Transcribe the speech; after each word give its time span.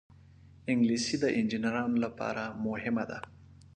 انګلیسي 0.71 1.15
د 1.23 1.25
انجینرانو 1.39 1.97
لپاره 2.05 2.43
مهمه 2.65 3.03
ده 3.09 3.19